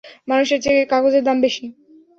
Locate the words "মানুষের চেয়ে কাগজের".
0.27-1.23